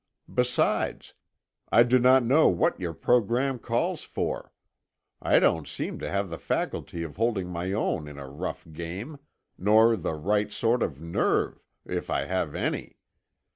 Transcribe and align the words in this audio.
Besides, 0.33 1.13
I 1.71 1.83
do 1.83 1.99
not 1.99 2.23
know 2.25 2.47
what 2.47 2.79
your 2.79 2.95
program 2.95 3.59
calls 3.59 4.01
for. 4.01 4.51
I 5.21 5.37
don't 5.37 5.67
seem 5.67 5.99
to 5.99 6.09
have 6.09 6.29
the 6.31 6.39
faculty 6.39 7.03
of 7.03 7.17
holding 7.17 7.49
my 7.49 7.71
own 7.73 8.07
in 8.07 8.17
a 8.17 8.27
rough 8.27 8.65
game; 8.73 9.19
nor 9.59 9.95
the 9.95 10.15
right 10.15 10.51
sort 10.51 10.81
of 10.81 10.99
nerve—if 11.03 12.09
I 12.09 12.25
have 12.25 12.55
any. 12.55 12.97